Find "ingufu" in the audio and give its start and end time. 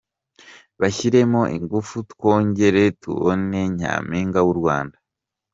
1.57-1.95